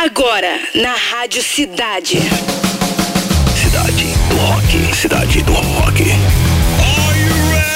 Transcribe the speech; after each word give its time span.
Agora, 0.00 0.60
na 0.76 0.94
Rádio 0.94 1.42
Cidade. 1.42 2.20
Cidade 3.60 4.04
do 4.30 4.36
Rock. 4.36 4.94
Cidade 4.94 5.42
do 5.42 5.52
Rock. 5.52 6.04
Are 6.04 7.18
you 7.18 7.34
ready? 7.50 7.74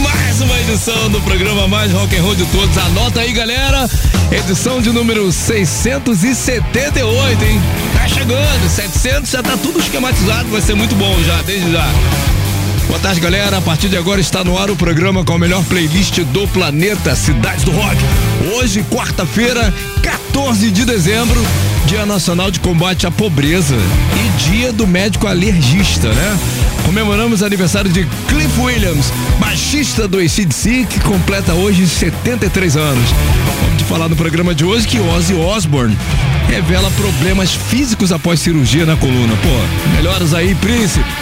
Mais 0.00 0.40
uma 0.40 0.60
edição 0.62 1.10
do 1.10 1.20
programa 1.20 1.68
mais 1.68 1.92
rock 1.92 2.16
and 2.16 2.22
roll 2.22 2.34
de 2.34 2.44
todos. 2.46 2.76
Anota 2.76 3.20
aí, 3.20 3.30
galera. 3.30 3.88
Edição 4.32 4.82
de 4.82 4.90
número 4.90 5.30
678, 5.30 7.44
hein? 7.44 7.62
Tá 7.94 8.08
chegando, 8.08 8.68
700 8.68 9.30
já 9.30 9.44
tá 9.44 9.56
tudo 9.62 9.78
esquematizado, 9.78 10.48
vai 10.48 10.60
ser 10.60 10.74
muito 10.74 10.96
bom 10.96 11.16
já, 11.22 11.40
desde 11.42 11.70
já. 11.70 11.86
Boa 12.92 13.00
tarde, 13.00 13.20
galera. 13.20 13.56
A 13.56 13.60
partir 13.62 13.88
de 13.88 13.96
agora 13.96 14.20
está 14.20 14.44
no 14.44 14.58
ar 14.58 14.70
o 14.70 14.76
programa 14.76 15.24
com 15.24 15.32
a 15.32 15.38
melhor 15.38 15.64
playlist 15.64 16.18
do 16.24 16.46
planeta, 16.48 17.16
Cidades 17.16 17.64
do 17.64 17.70
Rock. 17.70 17.96
Hoje, 18.54 18.84
quarta-feira, 18.90 19.72
14 20.02 20.70
de 20.70 20.84
dezembro, 20.84 21.42
Dia 21.86 22.04
Nacional 22.04 22.50
de 22.50 22.60
Combate 22.60 23.06
à 23.06 23.10
Pobreza 23.10 23.76
e 24.14 24.42
Dia 24.42 24.74
do 24.74 24.86
Médico 24.86 25.26
Alergista, 25.26 26.12
né? 26.12 26.38
Comemoramos 26.84 27.42
aniversário 27.42 27.90
de 27.90 28.06
Cliff 28.28 28.60
Williams, 28.60 29.10
baixista 29.40 30.06
do 30.06 30.18
ACDC, 30.18 30.84
que 30.84 31.00
completa 31.00 31.54
hoje 31.54 31.86
73 31.86 32.76
anos. 32.76 33.08
Vamos 33.68 33.82
falar 33.84 34.10
no 34.10 34.16
programa 34.16 34.54
de 34.54 34.66
hoje 34.66 34.86
que 34.86 35.00
Ozzy 35.00 35.32
Osbourne 35.32 35.96
revela 36.46 36.90
problemas 36.90 37.54
físicos 37.54 38.12
após 38.12 38.38
cirurgia 38.38 38.84
na 38.84 38.96
coluna. 38.96 39.34
Pô, 39.36 39.94
melhoras 39.96 40.34
aí, 40.34 40.54
príncipe. 40.56 41.21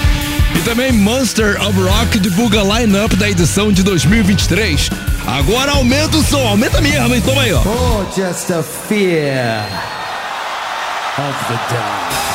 E 0.54 0.60
também 0.62 0.92
Monster 0.92 1.60
of 1.62 1.78
Rock 1.80 2.18
divulga 2.18 2.62
line-up 2.62 3.14
da 3.16 3.28
edição 3.30 3.72
de 3.72 3.82
2023. 3.82 4.90
Agora 5.26 5.72
aumenta 5.72 6.16
o 6.16 6.22
som, 6.24 6.46
aumenta 6.46 6.80
mesmo, 6.80 7.14
hein? 7.14 7.20
Toma 7.20 7.42
aí, 7.42 7.52
ó. 7.52 7.60
or 7.60 8.06
just 8.14 8.50
a 8.50 8.62
fear 8.62 9.64
of 11.18 11.34
the 11.48 11.74
dark. 11.74 12.29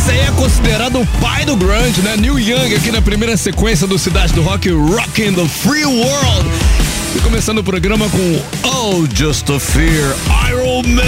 Esse 0.00 0.12
aí 0.12 0.20
é 0.20 0.30
considerado 0.30 0.98
o 0.98 1.06
pai 1.20 1.44
do 1.44 1.54
grunge, 1.54 2.00
né? 2.00 2.16
Neil 2.16 2.38
Young 2.38 2.74
aqui 2.74 2.90
na 2.90 3.02
primeira 3.02 3.36
sequência 3.36 3.86
do 3.86 3.98
Cidade 3.98 4.32
do 4.32 4.40
Rock, 4.40 4.70
Rocking 4.70 5.34
the 5.34 5.46
Free 5.46 5.84
World. 5.84 6.48
E 7.14 7.20
começando 7.20 7.58
o 7.58 7.62
programa 7.62 8.08
com 8.08 8.42
Oh 8.66 9.06
Just 9.14 9.50
a 9.50 9.60
Fear, 9.60 10.16
Iron 10.48 10.84
Maiden. 10.84 11.02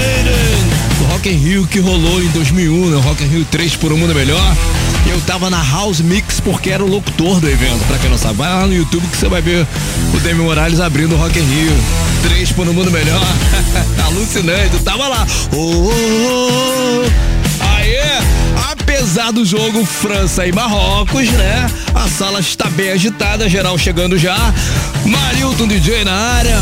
O 1.01 1.05
Rock 1.11 1.31
in 1.31 1.39
Rio 1.39 1.67
que 1.67 1.79
rolou 1.79 2.23
em 2.23 2.29
2001, 2.33 2.91
né? 2.91 3.01
Rock 3.01 3.25
in 3.25 3.29
Rio 3.29 3.47
3 3.51 3.77
por 3.77 3.95
um 3.95 3.97
mundo 3.97 4.15
melhor. 4.15 4.57
Eu 5.07 5.19
tava 5.23 5.49
na 5.49 5.65
House 5.71 6.01
Mix 6.01 6.39
porque 6.41 6.69
era 6.69 6.85
o 6.85 6.87
locutor 6.87 7.41
do 7.41 7.49
evento. 7.49 7.83
Pra 7.87 7.97
quem 7.97 8.11
não 8.11 8.19
sabe, 8.19 8.35
vai 8.37 8.51
lá 8.51 8.67
no 8.67 8.75
YouTube 8.75 9.07
que 9.07 9.17
você 9.17 9.27
vai 9.27 9.41
ver 9.41 9.67
o 10.13 10.21
Demi 10.21 10.43
Morales 10.43 10.81
abrindo 10.81 11.15
o 11.15 11.19
Rock 11.19 11.39
in 11.39 11.45
Rio. 11.45 11.73
3 12.25 12.53
por 12.53 12.69
um 12.69 12.75
mundo 12.75 12.91
melhor. 12.91 13.27
Alucinante, 14.05 14.75
eu 14.75 14.81
tava 14.81 15.09
lá. 15.09 15.27
Oh, 15.51 15.57
oh, 15.57 17.03
oh. 17.09 17.33
Aê! 17.65 18.52
Apesar 18.71 19.33
do 19.33 19.45
jogo 19.45 19.85
França 19.85 20.47
e 20.47 20.53
Marrocos, 20.53 21.29
né? 21.31 21.67
A 21.95 22.09
sala 22.09 22.41
está 22.41 22.69
bem 22.71 22.91
agitada, 22.91 23.49
geral 23.49 23.77
chegando 23.77 24.19
já. 24.19 24.37
Marilton 25.05 25.67
DJ 25.67 26.05
na 26.05 26.13
área, 26.13 26.59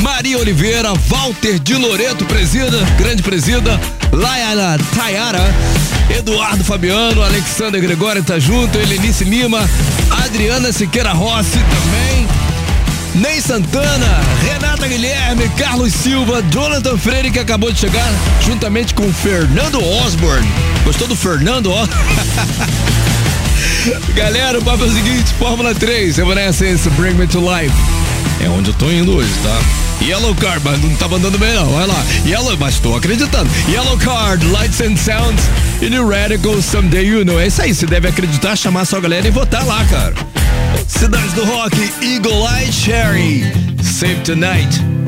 Maria 0.00 0.38
Oliveira, 0.38 0.92
Walter 1.08 1.58
de 1.58 1.74
Loreto, 1.74 2.24
presida, 2.24 2.78
grande 2.98 3.22
presida, 3.22 3.80
Laiana 4.12 4.78
Tayara, 4.94 5.54
Eduardo 6.10 6.64
Fabiano, 6.64 7.22
Alexander 7.22 7.80
Gregório 7.80 8.22
tá 8.22 8.38
junto, 8.38 8.78
Helenice 8.78 9.24
Lima, 9.24 9.60
Adriana 10.24 10.72
Siqueira 10.72 11.12
Rossi 11.12 11.58
também. 11.58 12.43
Ney 13.14 13.40
Santana, 13.40 14.20
Renata 14.42 14.88
Guilherme, 14.88 15.48
Carlos 15.50 15.92
Silva, 15.92 16.42
Jonathan 16.50 16.98
Freire 16.98 17.30
que 17.30 17.38
acabou 17.38 17.70
de 17.70 17.78
chegar, 17.78 18.12
juntamente 18.44 18.92
com 18.92 19.12
Fernando 19.12 19.78
Osborne. 19.84 20.48
Gostou 20.84 21.06
do 21.06 21.14
Fernando 21.14 21.70
Osborne? 21.70 22.02
Galera, 24.16 24.58
o 24.58 24.64
papo 24.64 24.82
é 24.82 24.88
o 24.88 24.92
seguinte: 24.92 25.32
Fórmula 25.38 25.72
3, 25.72 26.18
Evanescence, 26.18 26.90
Bring 26.90 27.14
Me 27.14 27.28
to 27.28 27.38
Life. 27.38 27.74
É 28.44 28.48
onde 28.48 28.70
eu 28.70 28.74
tô 28.74 28.90
indo 28.90 29.14
hoje, 29.14 29.30
tá? 29.44 30.04
Yellow 30.04 30.34
Card, 30.34 30.60
mas 30.64 30.82
não 30.82 30.94
tava 30.96 31.16
andando 31.16 31.38
bem 31.38 31.54
não, 31.54 31.70
vai 31.70 31.86
lá. 31.86 32.04
Yellow, 32.26 32.56
mas 32.58 32.80
tô 32.80 32.96
acreditando. 32.96 33.48
Yellow 33.70 33.96
Card, 33.96 34.44
Lights 34.46 34.80
and 34.80 34.96
Sounds 34.96 35.44
e 35.80 35.88
New 35.88 36.08
Radical 36.08 36.60
Someday 36.60 37.06
You 37.06 37.24
Know. 37.24 37.40
É 37.40 37.46
isso 37.46 37.62
aí, 37.62 37.72
você 37.72 37.86
deve 37.86 38.08
acreditar, 38.08 38.56
chamar 38.56 38.84
sua 38.86 39.00
galera 39.00 39.26
e 39.26 39.30
votar 39.30 39.64
lá, 39.64 39.84
cara. 39.84 40.14
Cidades 40.88 41.32
do 41.34 41.44
Rock, 41.44 41.74
Eagle 42.02 42.42
Eye 42.44 42.70
Cherry, 42.70 43.42
Save 43.82 44.22
Tonight. 44.22 45.03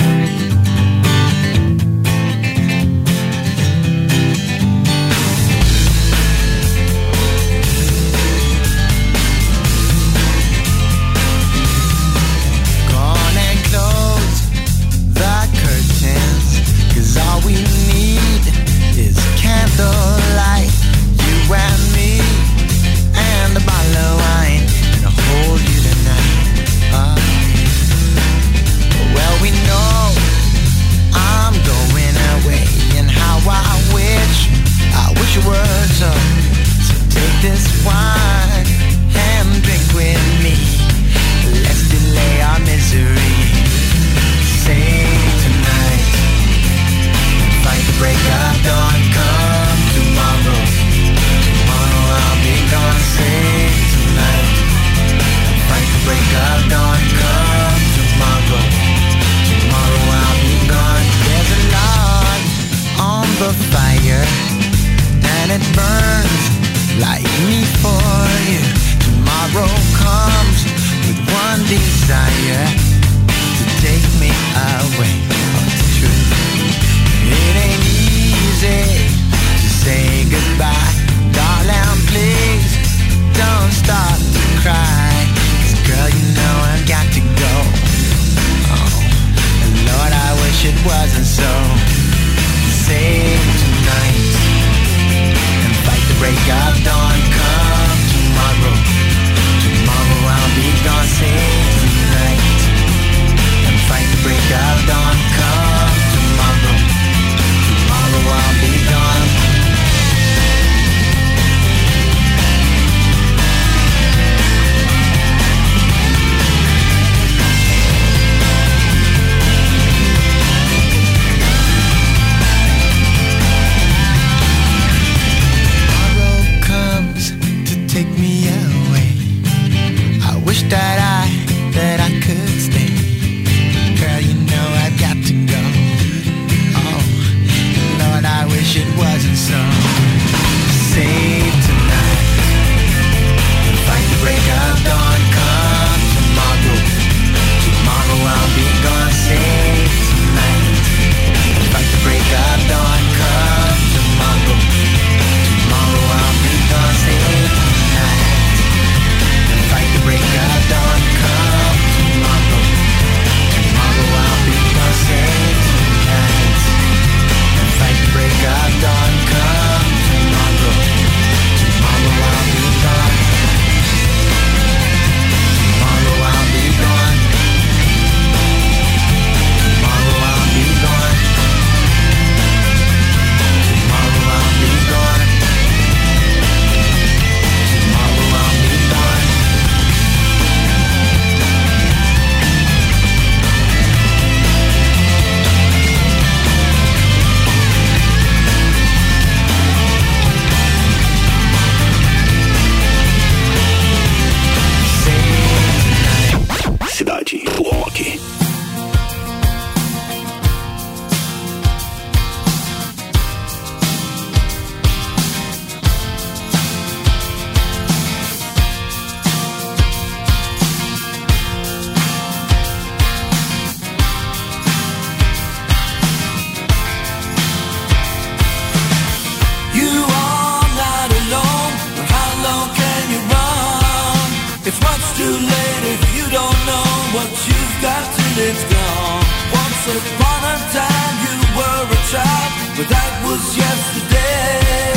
It's 238.38 238.64
gone. 238.64 239.24
Once 239.52 239.83
upon 239.96 240.40
a 240.52 240.57
time 240.76 241.14
you 241.24 241.37
were 241.57 241.85
a 241.88 242.00
child, 242.12 242.50
but 242.76 242.88
that 242.88 243.12
was 243.24 243.42
yesterday. 243.57 244.92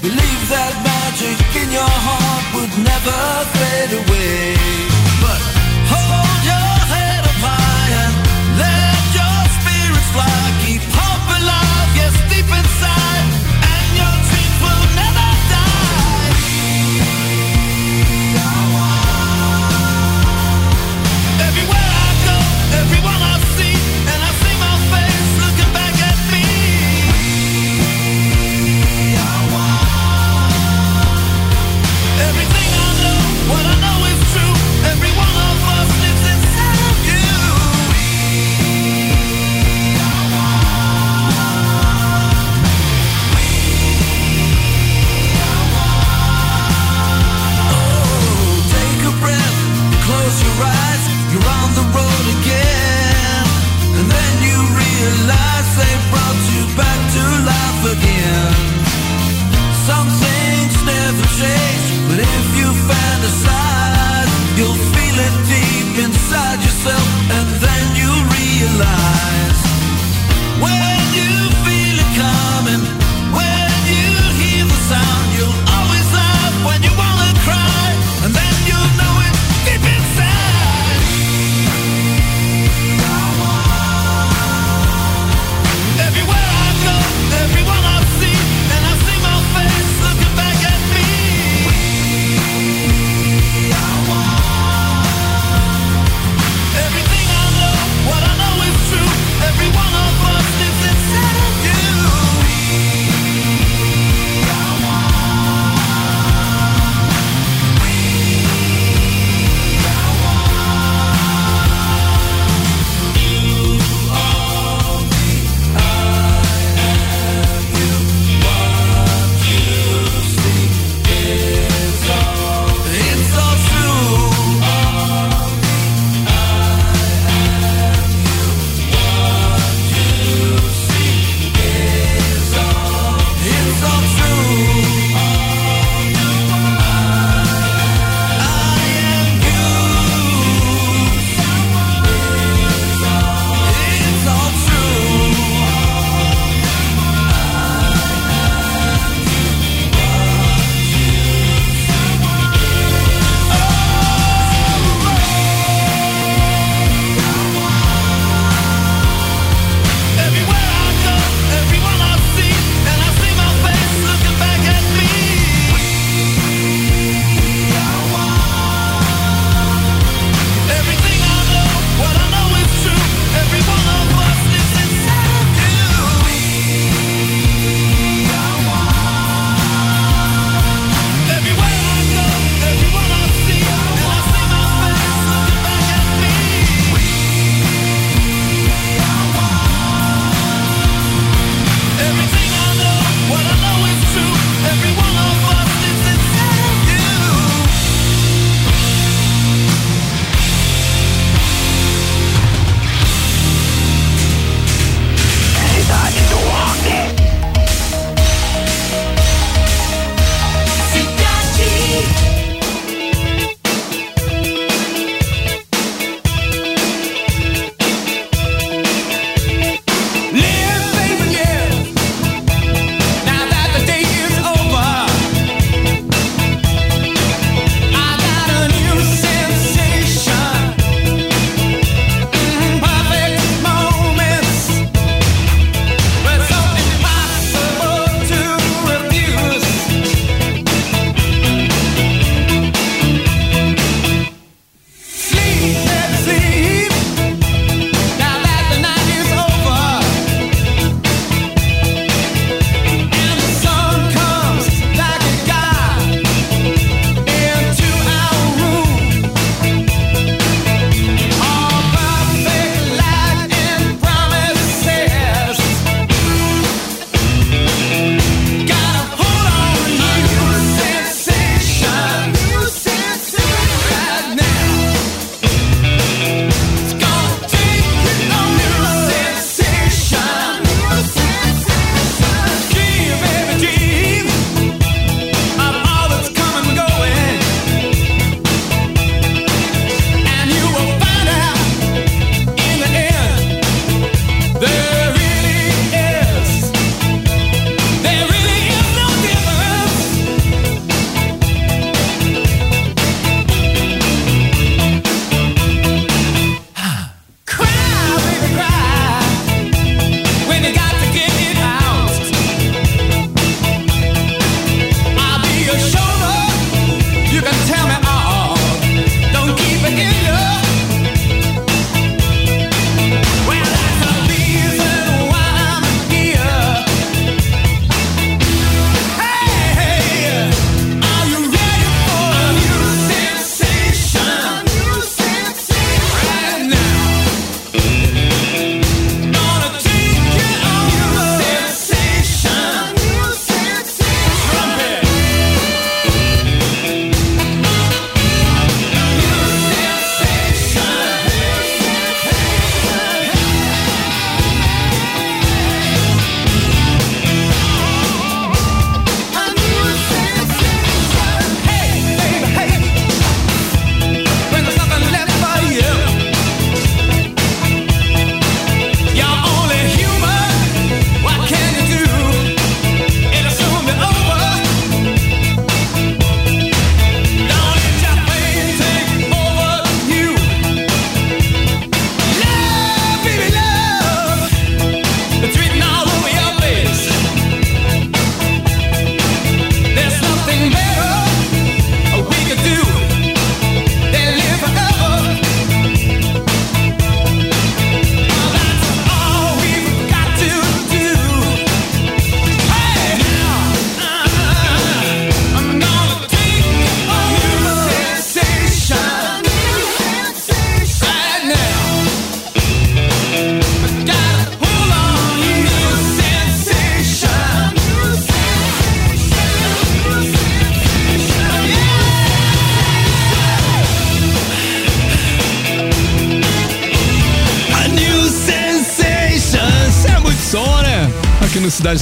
Believe 0.00 0.42
that 0.54 0.74
magic 0.86 1.38
in 1.62 1.68
your 1.72 1.94
heart 2.06 2.44
would 2.54 2.74
never 2.78 3.18
fade 3.58 3.92
away. 4.00 4.53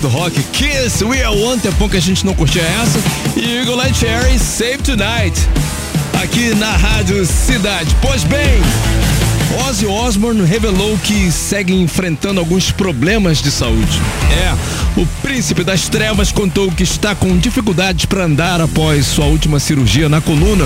Do 0.00 0.08
Rock. 0.08 0.40
Kiss, 0.52 1.04
We 1.04 1.22
Are 1.22 1.36
One, 1.36 1.60
tempão 1.60 1.88
que 1.88 1.96
a 1.96 2.00
gente 2.00 2.24
não 2.24 2.34
curtia 2.34 2.62
essa. 2.62 2.98
E 3.36 3.58
Eagle 3.58 3.82
Eye 3.82 3.94
Cherry, 3.94 4.38
Save 4.38 4.78
Tonight. 4.78 5.48
Aqui 6.22 6.54
na 6.54 6.76
Rádio 6.76 7.24
Cidade. 7.26 7.94
Pois 8.00 8.24
bem, 8.24 8.62
Ozzy 9.68 9.86
Osbourne 9.86 10.44
revelou 10.44 10.96
que 10.98 11.30
segue 11.30 11.74
enfrentando 11.74 12.40
alguns 12.40 12.70
problemas 12.70 13.42
de 13.42 13.50
saúde. 13.50 14.00
É, 14.30 15.00
o 15.00 15.06
príncipe 15.22 15.62
das 15.62 15.88
trevas 15.88 16.32
contou 16.32 16.70
que 16.70 16.82
está 16.82 17.14
com 17.14 17.36
dificuldades 17.36 18.06
para 18.06 18.24
andar 18.24 18.60
após 18.60 19.06
sua 19.06 19.26
última 19.26 19.60
cirurgia 19.60 20.08
na 20.08 20.20
coluna, 20.20 20.64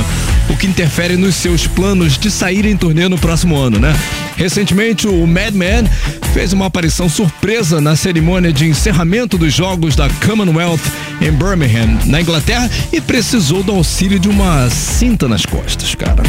o 0.48 0.56
que 0.56 0.66
interfere 0.66 1.16
nos 1.16 1.34
seus 1.34 1.66
planos 1.66 2.16
de 2.16 2.30
sair 2.30 2.64
em 2.64 2.76
turnê 2.76 3.08
no 3.08 3.18
próximo 3.18 3.56
ano, 3.56 3.78
né? 3.78 3.94
Recentemente, 4.36 5.08
o 5.08 5.26
Madman 5.26 5.84
fez 6.32 6.52
uma 6.52 6.66
aparição 6.66 7.08
surpresa 7.08 7.80
na 7.80 7.96
cerimônia 7.96 8.52
de 8.52 8.66
encerramento 8.66 9.38
dos 9.38 9.52
Jogos 9.52 9.96
da 9.96 10.08
Commonwealth 10.24 10.80
em 11.20 11.32
Birmingham, 11.32 11.98
na 12.04 12.20
Inglaterra, 12.20 12.70
e 12.92 13.00
precisou 13.00 13.62
do 13.62 13.72
auxílio 13.72 14.18
de 14.18 14.28
uma 14.28 14.68
cinta 14.70 15.26
nas 15.26 15.46
costas, 15.46 15.94
cara. 15.94 16.22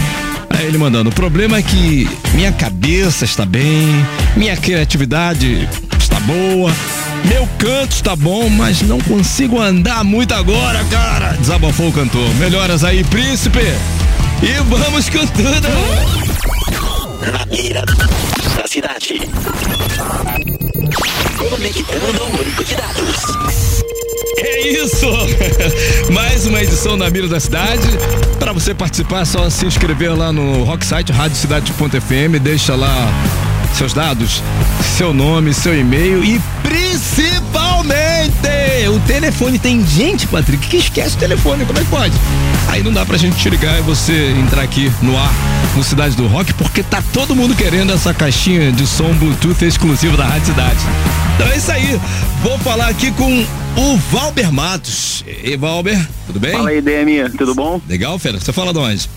Aí 0.49 0.65
ele 0.65 0.77
mandando: 0.77 1.09
o 1.09 1.13
problema 1.13 1.57
é 1.57 1.61
que 1.61 2.09
minha 2.33 2.51
cabeça 2.51 3.25
está 3.25 3.45
bem, 3.45 3.87
minha 4.35 4.55
criatividade 4.55 5.67
está 5.99 6.19
boa, 6.21 6.71
meu 7.25 7.47
canto 7.57 7.91
está 7.91 8.15
bom, 8.15 8.49
mas 8.49 8.81
não 8.81 8.99
consigo 9.01 9.59
andar 9.59 10.03
muito 10.03 10.33
agora, 10.33 10.83
cara. 10.85 11.33
Desabafou 11.39 11.89
o 11.89 11.93
cantor. 11.93 12.33
Melhoras 12.35 12.83
aí, 12.83 13.03
príncipe. 13.03 13.59
E 14.41 14.53
vamos 14.69 15.09
com 15.09 15.25
tudo. 15.27 15.67
Na 17.31 17.45
mira 17.47 17.83
da 18.55 18.67
cidade. 18.67 19.19
Conectando 21.37 22.23
o 22.23 22.37
banco 22.37 22.63
de 22.63 22.75
dados. 22.75 23.86
É 24.37 24.67
isso! 24.69 25.07
Mais 26.11 26.45
uma 26.45 26.61
edição 26.61 26.95
na 26.95 27.09
Mira 27.09 27.27
da 27.27 27.39
Cidade. 27.39 27.87
Para 28.39 28.53
você 28.53 28.73
participar, 28.73 29.21
é 29.21 29.25
só 29.25 29.49
se 29.49 29.65
inscrever 29.65 30.15
lá 30.15 30.31
no 30.31 30.63
Rocksite, 30.63 31.11
radiocidade.fm, 31.11 32.39
deixa 32.41 32.75
lá 32.75 33.11
seus 33.75 33.93
dados, 33.93 34.41
seu 34.97 35.13
nome, 35.13 35.53
seu 35.53 35.77
e-mail 35.77 36.23
e 36.23 36.41
principalmente 36.63 38.37
o 38.93 38.99
telefone. 39.01 39.59
Tem 39.59 39.85
gente, 39.85 40.27
Patrick, 40.27 40.67
que 40.67 40.77
esquece 40.77 41.15
o 41.15 41.19
telefone. 41.19 41.65
Como 41.65 41.77
é 41.77 41.83
que 41.83 41.89
pode? 41.89 42.13
Aí 42.69 42.83
não 42.83 42.91
dá 42.91 43.05
pra 43.05 43.17
gente 43.17 43.37
te 43.37 43.49
ligar 43.49 43.77
e 43.77 43.81
você 43.81 44.31
entrar 44.31 44.61
aqui 44.61 44.91
no 45.01 45.17
ar, 45.17 45.31
no 45.75 45.83
Cidade 45.83 46.15
do 46.15 46.27
Rock, 46.27 46.53
porque 46.53 46.83
tá 46.83 47.03
todo 47.13 47.35
mundo 47.35 47.55
querendo 47.55 47.93
essa 47.93 48.13
caixinha 48.13 48.71
de 48.71 48.85
som 48.85 49.13
Bluetooth 49.13 49.63
exclusiva 49.65 50.15
da 50.17 50.25
Rádio 50.25 50.47
Cidade. 50.47 50.79
Então 51.35 51.47
é 51.47 51.57
isso 51.57 51.71
aí. 51.71 51.99
Vou 52.41 52.57
falar 52.59 52.87
aqui 52.87 53.11
com 53.11 53.45
o 53.75 53.97
Valber 54.11 54.51
Matos. 54.51 55.23
E 55.43 55.55
Valber, 55.55 55.99
tudo 56.25 56.39
bem? 56.39 56.53
Fala 56.53 56.69
aí, 56.69 56.81
DM, 56.81 57.29
tudo 57.37 57.53
bom? 57.53 57.79
Legal, 57.87 58.17
fera? 58.17 58.39
Você 58.39 58.51
fala 58.51 58.73
de 58.73 58.79
onde? 58.79 59.09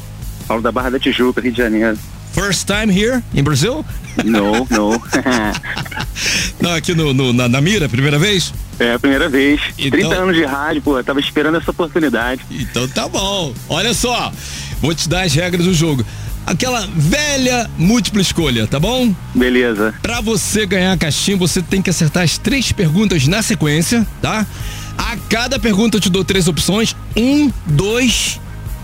Falo 0.47 0.61
da 0.61 0.73
Barra 0.73 0.91
da 0.91 0.99
Tijuca, 0.99 1.41
Rio 1.41 1.53
de 1.53 1.59
Janeiro. 1.59 1.99
First 2.33 2.67
time 2.67 2.91
here 2.93 3.23
in 3.35 3.43
Brazil? 3.43 3.85
Não, 4.25 4.67
não. 4.71 5.01
Não, 6.61 6.73
aqui 6.75 6.95
no, 6.95 7.15
no- 7.15 7.33
na, 7.33 7.49
na 7.49 7.61
mira, 7.61 7.89
primeira 7.89 8.19
vez? 8.19 8.53
é 8.79 8.95
a 8.95 8.99
primeira 8.99 9.29
vez. 9.29 9.61
Então- 9.79 9.91
30 10.11 10.15
anos 10.15 10.37
de 10.37 10.45
rádio, 10.45 10.83
pô, 10.83 11.03
tava 11.03 11.21
esperando 11.21 11.57
essa 11.57 11.71
oportunidade. 11.71 12.43
Então 12.51 12.87
tá 12.89 13.09
bom. 13.09 13.55
Olha 13.69 13.93
só, 13.95 14.33
vou 14.81 14.95
te 14.95 15.09
dar 15.09 15.23
as 15.23 15.35
regras 15.35 15.65
do 15.65 15.73
jogo. 15.75 16.05
Aquela 16.47 16.87
velha 16.95 17.71
múltipla 17.79 18.21
escolha, 18.21 18.67
tá 18.67 18.79
bom? 18.81 19.15
Beleza. 19.35 19.95
Pra 20.03 20.21
você 20.21 20.67
ganhar 20.67 20.93
a 20.93 20.97
caixinha, 20.97 21.37
você 21.37 21.61
tem 21.63 21.81
que 21.83 21.91
acertar 21.91 22.23
as 22.25 22.37
três 22.39 22.73
perguntas 22.73 23.27
na 23.27 23.43
sequência, 23.43 24.07
tá? 24.23 24.47
A 24.99 25.17
cada 25.29 25.59
pergunta 25.59 25.97
eu 25.97 26.01
te 26.01 26.11
dou 26.11 26.25
três 26.25 26.49
opções: 26.49 26.95
um, 27.17 27.51
dois 27.67 28.41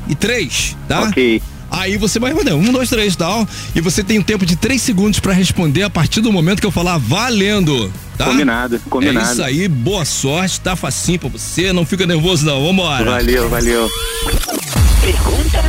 e 0.08 0.14
três, 0.14 0.76
tá? 0.88 1.02
Ok. 1.02 1.42
Aí 1.76 1.96
você 1.96 2.18
vai 2.18 2.32
responder 2.32 2.54
um, 2.54 2.72
dois, 2.72 2.88
três, 2.88 3.14
tal. 3.14 3.46
E 3.74 3.80
você 3.80 4.02
tem 4.02 4.18
um 4.18 4.22
tempo 4.22 4.46
de 4.46 4.56
três 4.56 4.82
segundos 4.82 5.20
pra 5.20 5.32
responder 5.32 5.82
a 5.82 5.90
partir 5.90 6.20
do 6.20 6.32
momento 6.32 6.60
que 6.60 6.66
eu 6.66 6.70
falar 6.70 6.98
valendo, 6.98 7.92
tá? 8.16 8.26
Combinado, 8.26 8.80
combinado. 8.88 9.28
É 9.28 9.32
isso 9.32 9.42
aí, 9.42 9.68
boa 9.68 10.04
sorte, 10.04 10.60
tá 10.60 10.74
facinho 10.74 11.18
pra 11.18 11.28
você, 11.28 11.72
não 11.72 11.84
fica 11.84 12.06
nervoso 12.06 12.46
não, 12.46 12.64
vambora. 12.66 13.04
Valeu, 13.04 13.48
valeu. 13.48 13.88
Pergunta 15.00 15.64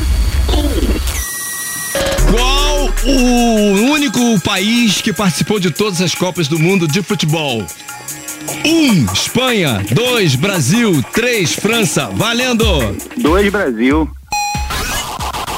Qual 2.32 2.90
o 3.06 3.92
único 3.92 4.40
país 4.42 5.02
que 5.02 5.14
participou 5.14 5.60
de 5.60 5.72
todas 5.72 6.02
as 6.02 6.16
Copas 6.16 6.48
do 6.48 6.58
Mundo 6.58 6.88
de 6.88 7.02
futebol? 7.02 7.66
Um, 8.66 9.06
Espanha. 9.14 9.86
Dois, 9.92 10.36
Brasil. 10.36 11.04
Três, 11.14 11.54
França. 11.54 12.10
Valendo! 12.14 12.96
Dois 13.18 13.52
Brasil. 13.52 14.10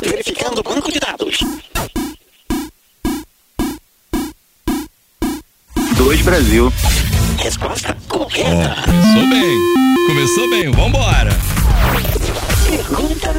Verificando 0.02 0.60
o 0.60 0.64
banco 0.64 0.92
de 0.92 1.00
dados. 1.00 1.40
Dois 5.96 6.22
Brasil. 6.22 6.72
Resposta 7.38 7.96
correta. 8.08 8.76
Começou 8.86 9.30
bem. 9.30 9.58
Começou 10.08 10.50
bem, 10.50 10.72
vambora. 10.72 11.30
Pergunta 12.68 13.36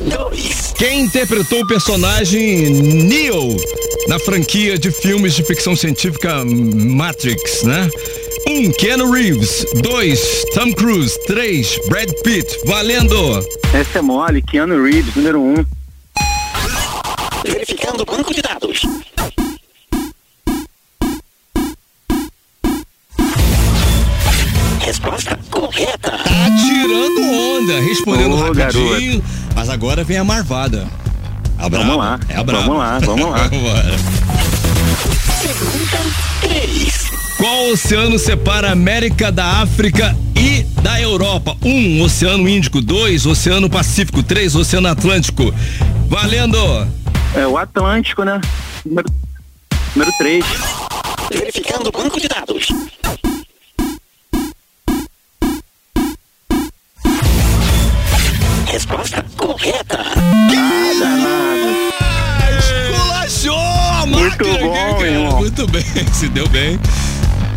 2. 0.00 0.74
Quem 0.76 1.02
interpretou 1.02 1.62
o 1.62 1.66
personagem 1.66 2.70
Neo 3.04 3.56
na 4.08 4.18
franquia 4.18 4.78
de 4.78 4.90
filmes 4.90 5.34
de 5.34 5.44
ficção 5.44 5.76
científica 5.76 6.44
Matrix, 6.44 7.62
né? 7.62 7.88
Um, 8.48 8.70
Keanu 8.72 9.10
Reeves. 9.10 9.64
Dois, 9.82 10.44
Tom 10.54 10.72
Cruise. 10.72 11.18
Três, 11.26 11.78
Brad 11.88 12.10
Pitt. 12.24 12.58
Valendo! 12.66 13.46
Essa 13.72 14.00
é 14.00 14.02
mole, 14.02 14.42
Keanu 14.42 14.82
Reeves, 14.82 15.14
número 15.14 15.40
um. 15.40 15.64
Verificando 17.92 18.02
o 18.02 18.06
banco 18.06 18.34
de 18.34 18.42
dados. 18.42 18.80
Resposta 24.80 25.38
correta. 25.50 26.10
Tá 26.10 26.50
tirando 26.60 27.22
onda, 27.32 27.80
respondendo 27.80 28.34
Ô, 28.34 28.52
rapidinho. 28.52 29.22
Mas 29.54 29.68
agora 29.68 30.02
vem 30.02 30.18
a 30.18 30.24
marvada. 30.24 30.86
A 31.58 31.68
brava. 31.68 31.84
Vamos 31.86 31.98
lá, 32.04 32.20
É 32.28 32.36
a 32.36 32.42
brava. 32.42 32.64
vamos 32.64 32.78
lá, 32.78 32.98
vamos 32.98 33.24
lá. 33.24 33.48
Pergunta 35.42 35.98
3. 36.40 37.10
Qual 37.36 37.70
oceano 37.70 38.18
separa 38.18 38.68
a 38.68 38.72
América 38.72 39.30
da 39.30 39.60
África 39.62 40.16
e 40.36 40.62
da 40.82 41.00
Europa? 41.00 41.56
Um, 41.62 42.02
Oceano 42.02 42.48
Índico. 42.48 42.80
Dois, 42.80 43.26
Oceano 43.26 43.68
Pacífico. 43.70 44.22
Três, 44.22 44.54
Oceano 44.54 44.88
Atlântico. 44.88 45.52
Valendo! 46.08 46.58
É 47.34 47.46
o 47.46 47.56
Atlântico, 47.56 48.24
né? 48.24 48.40
Número, 48.84 49.08
número 49.94 50.12
três. 50.18 50.44
Verificando 51.30 51.88
o 51.88 51.92
banco 51.92 52.20
de 52.20 52.28
dados. 52.28 52.68
Resposta 58.66 59.24
correta. 59.36 59.98
Ah, 61.94 62.50
esculachou 62.58 63.58
a 63.58 64.06
Muito 64.06 64.44
máquina 64.46 64.58
bom, 64.58 64.94
cara. 64.94 65.06
irmão. 65.08 65.38
Muito 65.38 65.66
bem, 65.68 65.84
se 66.12 66.28
deu 66.28 66.48
bem. 66.48 66.78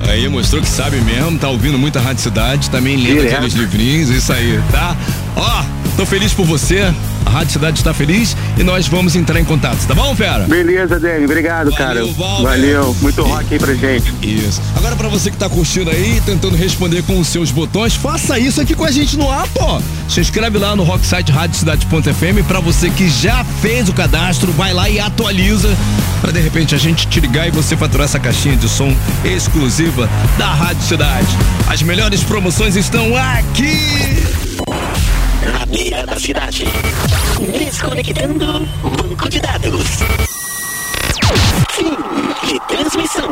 Aí 0.10 0.28
mostrou 0.28 0.62
que 0.62 0.68
sabe 0.68 0.98
mesmo, 1.02 1.40
tá 1.40 1.50
ouvindo 1.50 1.78
muita 1.80 2.00
Rádio 2.00 2.22
Cidade, 2.22 2.70
também 2.70 2.96
lendo 2.98 3.22
aqueles 3.28 3.54
livrinhos, 3.54 4.10
isso 4.10 4.32
aí, 4.32 4.62
tá? 4.72 4.96
Ó, 5.36 5.64
tô 5.96 6.06
feliz 6.06 6.34
por 6.34 6.46
você, 6.46 6.94
a 7.26 7.30
Rádio 7.30 7.54
Cidade 7.54 7.78
está 7.78 7.94
feliz 7.94 8.36
e 8.58 8.64
nós 8.64 8.88
vamos 8.88 9.16
entrar 9.16 9.40
em 9.40 9.46
contato, 9.46 9.86
tá 9.88 9.96
bom, 9.96 10.16
fera? 10.16 10.46
Beleza, 10.46 11.00
Dani. 11.00 11.26
Obrigado, 11.26 11.72
Valeu, 11.72 11.78
cara. 11.78 12.06
Valber. 12.06 12.44
Valeu. 12.44 12.96
Muito 13.02 13.24
rock 13.24 13.54
aí 13.54 13.60
pra 13.60 13.74
gente. 13.74 14.14
Isso. 14.22 14.62
Agora 14.76 14.96
pra 14.96 15.08
você 15.08 15.32
que 15.32 15.38
tá 15.38 15.50
curtindo 15.50 15.90
aí, 15.90 16.22
tentando 16.26 16.56
responder 16.56 17.02
com 17.04 17.20
os 17.20 17.28
seus 17.28 17.52
botões, 17.52 17.96
faça 17.96 18.38
isso 18.38 18.60
aqui 18.60 18.76
com 18.76 18.84
a 18.84 18.92
gente 18.92 19.18
no 19.18 19.30
ar, 19.30 19.48
pô. 19.50 19.82
Se 20.10 20.20
inscreve 20.20 20.58
lá 20.58 20.76
no 20.76 20.84
Rocksite 20.84 21.32
Radiocidade.fm 21.32 22.46
pra 22.48 22.60
você 22.60 22.90
que 22.90 23.10
já 23.10 23.44
fez 23.62 23.90
o 23.90 23.94
cadastro, 23.94 24.52
vai 24.52 24.74
lá 24.74 24.90
e 24.90 25.00
atualiza 25.00 25.76
pra 26.22 26.32
de 26.32 26.40
repente 26.40 26.76
a 26.76 26.78
gente 26.78 27.08
te 27.08 27.20
ligar 27.20 27.48
e 27.48 27.52
você 27.52 27.78
faturar 27.78 28.06
essa 28.06 28.20
caixinha 28.20 28.56
de 28.56 28.68
som 28.68 28.94
exclusiva 29.24 30.10
da 30.38 30.48
Rádio 30.48 30.84
Cidade. 30.84 31.28
As 31.68 31.82
melhores 31.82 32.24
promoções 32.24 32.76
estão 32.76 33.16
aqui. 33.16 34.45
Na 35.76 35.82
beira 35.82 36.06
da 36.06 36.18
cidade. 36.18 36.64
Desconectando 37.52 38.66
banco 38.82 39.28
de 39.30 39.42
dados. 39.42 40.00
Fim 41.72 41.98
de 42.48 42.60
transmissão. 42.68 43.30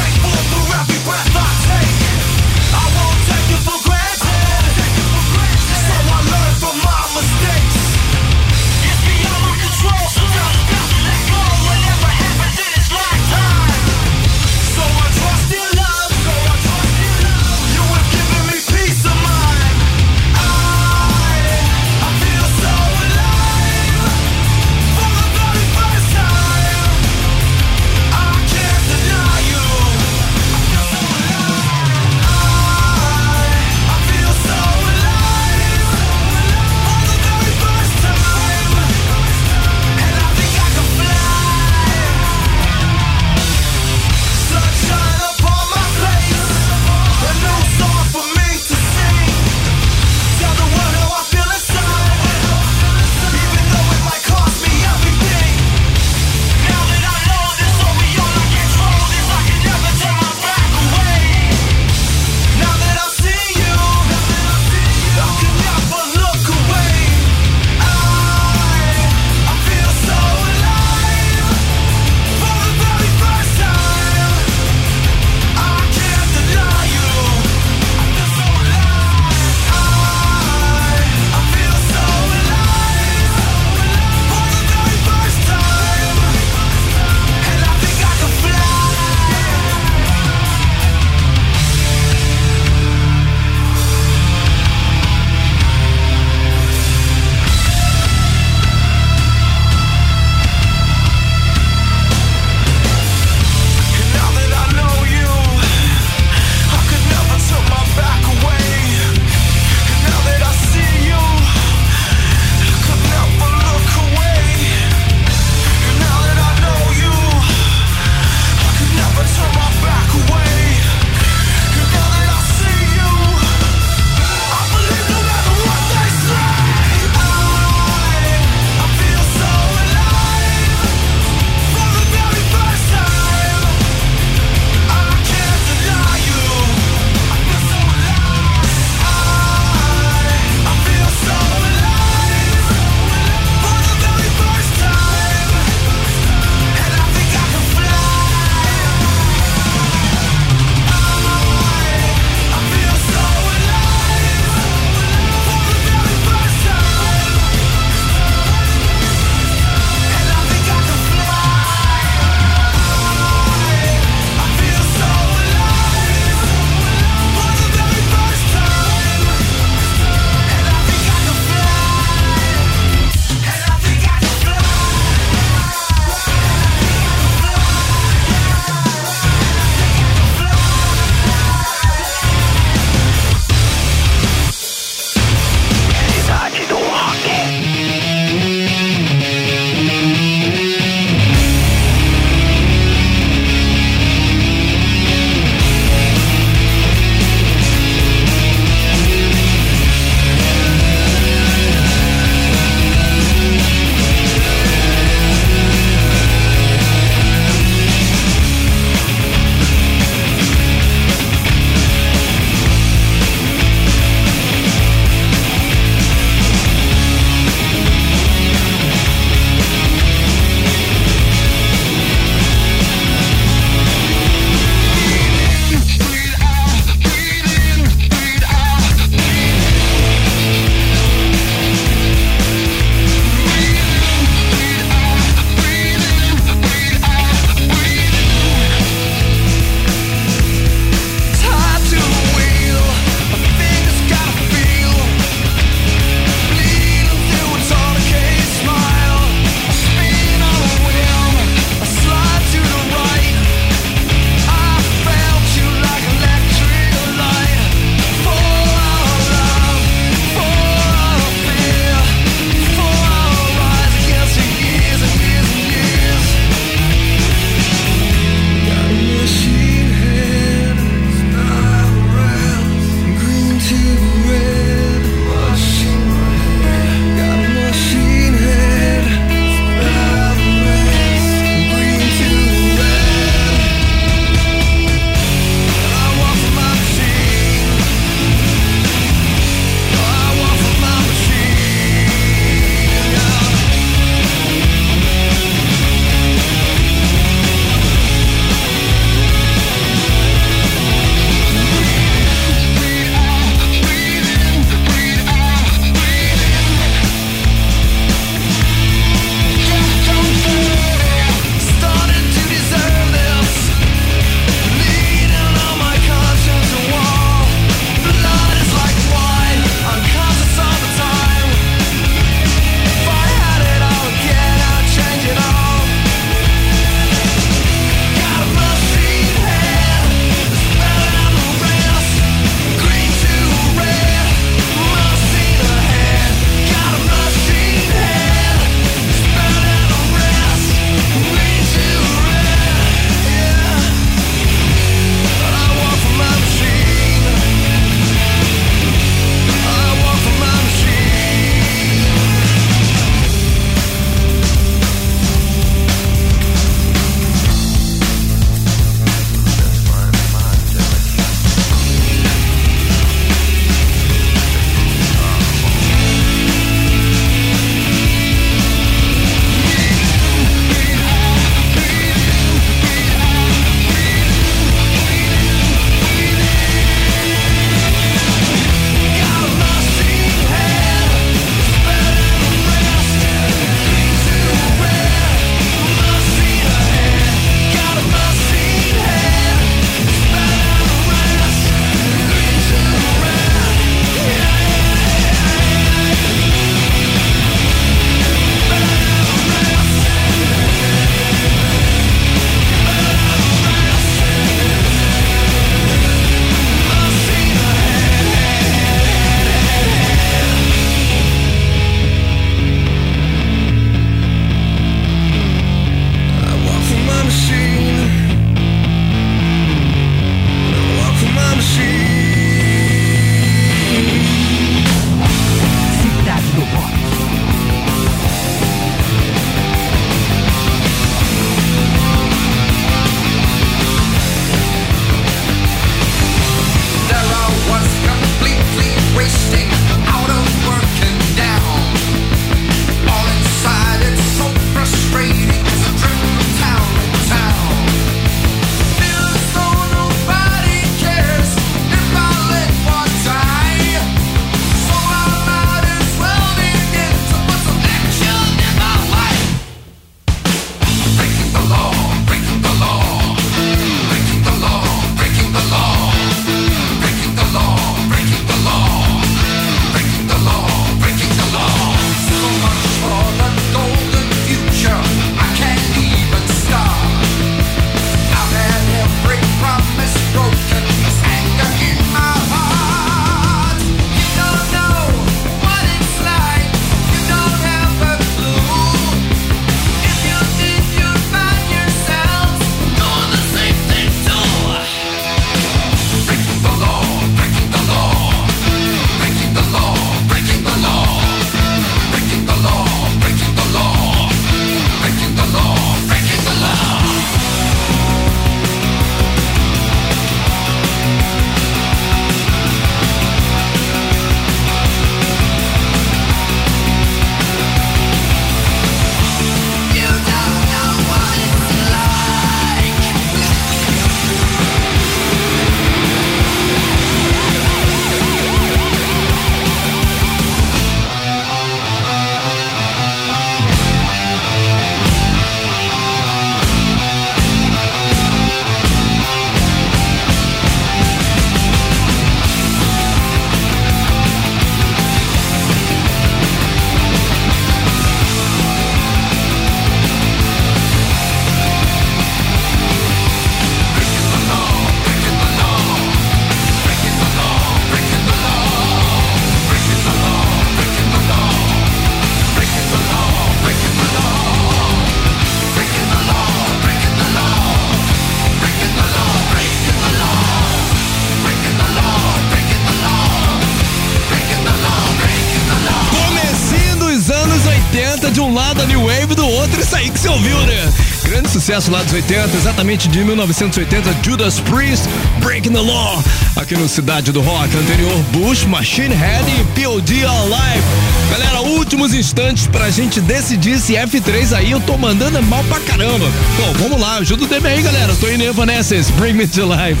Sucesso 581.68 581.90
lá 581.90 582.02
dos 582.02 582.14
80, 582.14 582.56
exatamente 582.56 583.08
de 583.08 583.22
1980, 583.22 584.16
Judas 584.22 584.58
Priest, 584.58 585.06
Breaking 585.40 585.72
the 585.72 585.80
Law, 585.80 586.24
aqui 586.56 586.74
no 586.74 586.88
Cidade 586.88 587.30
do 587.30 587.42
Rock. 587.42 587.76
Anterior, 587.76 588.16
Bush, 588.32 588.64
Machine 588.64 589.14
Head 589.14 589.44
e 589.50 589.64
POD 589.78 590.24
Alive. 590.24 590.82
Galera, 591.30 591.60
últimos 591.60 592.14
instantes 592.14 592.66
pra 592.66 592.88
gente 592.88 593.20
decidir 593.20 593.78
se 593.78 593.92
F3 593.92 594.56
aí 594.56 594.70
eu 594.70 594.80
tô 594.80 594.96
mandando 594.96 595.42
mal 595.42 595.62
pra 595.64 595.78
caramba. 595.80 596.24
Bom, 596.56 596.72
vamos 596.84 596.98
lá, 596.98 597.16
ajuda 597.16 597.44
o 597.44 597.46
DM 597.46 597.68
aí, 597.68 597.82
galera. 597.82 598.14
Tô 598.18 598.28
em 598.28 598.40
Evanescence, 598.40 599.12
Bring 599.12 599.34
Me 599.34 599.46
to 599.46 599.66
Life. 599.66 600.00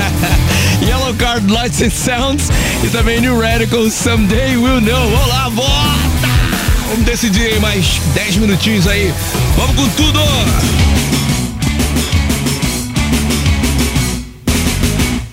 Yellow 0.86 1.14
Card 1.14 1.50
Lights 1.50 1.80
and 1.80 1.90
Sounds 1.90 2.50
e 2.84 2.88
também 2.88 3.22
New 3.22 3.40
Radical, 3.40 3.88
Someday 3.90 4.58
We'll 4.58 4.82
Know. 4.82 5.10
Olá, 5.24 5.48
volta! 5.48 6.35
Vamos 6.88 7.04
decidir 7.04 7.60
mais 7.60 7.98
10 8.14 8.36
minutinhos 8.36 8.86
aí. 8.86 9.12
Vamos 9.56 9.76
com 9.76 9.88
tudo! 9.90 10.20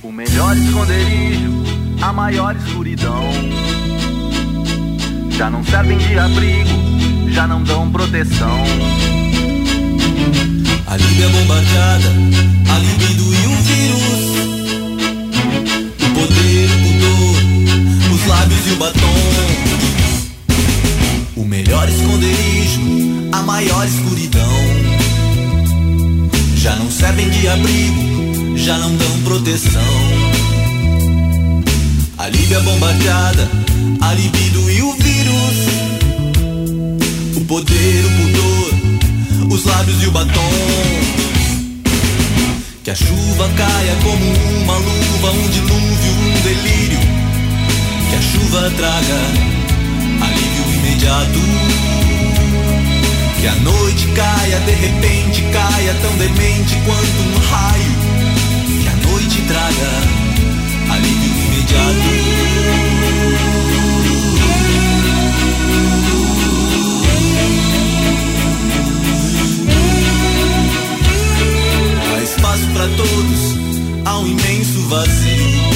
O 0.01 0.11
melhor 0.11 0.57
esconderijo, 0.57 1.63
a 2.01 2.11
maior 2.11 2.55
escuridão. 2.55 3.23
Já 5.29 5.49
não 5.49 5.63
servem 5.63 5.97
de 5.97 6.17
abrigo, 6.17 7.31
já 7.31 7.47
não 7.47 7.63
dão 7.63 7.91
proteção. 7.91 8.63
A 10.87 10.97
Líbia 10.97 11.29
bombardeada, 11.29 12.09
a 12.73 12.77
libido 12.79 13.23
e 13.33 13.47
um 13.47 13.61
vírus. 13.61 14.03
O 16.01 16.09
poder, 16.13 16.69
o 16.69 16.77
pudor, 16.83 18.15
os 18.15 18.27
lábios 18.27 18.67
e 18.67 18.71
o 18.71 18.75
batom. 18.75 19.52
Melhor 21.83 21.89
esconderijo, 21.89 22.81
a 23.33 23.41
maior 23.41 23.85
escuridão. 23.85 24.41
Já 26.55 26.77
não 26.77 26.89
servem 26.89 27.29
de 27.29 27.45
abrigo, 27.45 28.57
já 28.57 28.77
não 28.77 28.95
dão 28.95 29.19
proteção. 29.25 29.81
A 32.17 32.29
Líbia 32.29 32.61
bombardeada, 32.61 33.49
a 33.99 34.13
libido 34.13 34.71
e 34.71 34.81
o 34.81 34.93
vírus. 34.93 35.57
O 37.35 37.41
poder, 37.41 38.05
o 38.05 38.11
pudor, 38.11 39.53
os 39.53 39.65
lábios 39.65 40.03
e 40.03 40.07
o 40.07 40.11
batom. 40.11 40.53
Que 42.81 42.91
a 42.91 42.95
chuva 42.95 43.49
caia 43.57 43.95
como 44.03 44.63
uma 44.63 44.77
luva, 44.77 45.31
um 45.31 45.49
dilúvio, 45.49 46.13
um 46.13 46.41
delírio. 46.43 46.99
Que 48.09 48.15
a 48.15 48.21
chuva 48.21 48.71
traga 48.77 49.62
imediato. 51.03 51.39
Que 53.39 53.47
a 53.47 53.55
noite 53.55 54.07
caia, 54.15 54.59
de 54.59 54.71
repente 54.71 55.43
caia, 55.51 55.93
tão 56.01 56.17
demente 56.17 56.75
quanto 56.85 57.21
um 57.21 57.39
raio. 57.49 57.93
Que 58.81 58.87
a 58.87 58.95
noite 59.09 59.41
traga 59.41 59.89
alívio 60.93 61.29
imediato. 61.45 62.53
Há 72.15 72.23
espaço 72.23 72.67
para 72.73 72.87
todos, 72.87 73.57
há 74.05 74.19
um 74.19 74.27
imenso 74.27 74.81
vazio. 74.87 75.73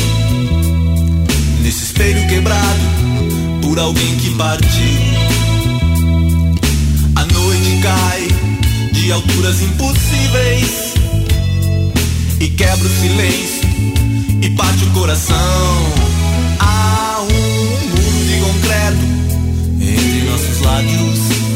Nesse 1.62 1.84
espelho 1.84 2.28
quebrado 2.28 2.97
por 3.68 3.80
alguém 3.80 4.16
que 4.18 4.30
partiu. 4.36 4.70
A 7.16 7.26
noite 7.26 7.80
cai 7.82 8.28
de 8.94 9.12
alturas 9.12 9.62
impossíveis 9.62 10.94
e 12.40 12.48
quebra 12.50 12.88
o 12.88 13.02
silêncio 13.02 13.68
e 14.42 14.50
parte 14.52 14.86
o 14.86 14.92
coração. 14.92 15.36
Há 16.60 17.20
um 17.22 17.88
muro 17.90 18.26
de 18.26 18.40
concreto 18.40 19.06
entre 19.82 20.30
nossos 20.30 20.62
lábios. 20.62 21.47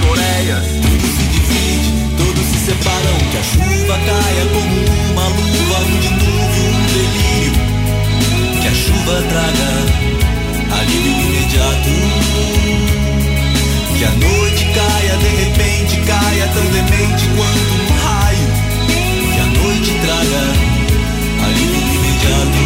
Coreias. 0.00 0.66
Tudo 0.82 1.06
se 1.16 1.24
divide, 1.34 1.90
todos 2.16 2.44
se 2.46 2.58
separam. 2.66 3.16
Que 3.30 3.38
a 3.38 3.42
chuva 3.42 3.96
caia 4.06 4.44
como 4.52 4.74
uma 5.12 5.26
luva, 5.28 5.78
um 5.86 5.98
dilúvio, 6.00 6.64
um 6.68 6.82
delírio. 6.94 7.54
Que 8.60 8.68
a 8.68 8.74
chuva 8.74 9.22
traga 9.28 9.70
alívio 10.80 11.12
imediato. 11.12 11.94
Que 13.96 14.04
a 14.04 14.10
noite 14.10 14.64
caia, 14.74 15.14
de 15.18 15.30
repente 15.42 15.96
caia, 16.06 16.46
tão 16.54 16.66
demente 16.66 17.24
quanto 17.36 17.72
um 17.74 17.88
raio. 18.04 18.48
Que 19.32 19.40
a 19.40 19.46
noite 19.62 19.92
traga 20.02 20.42
alívio 21.44 21.82
imediato. 21.94 22.57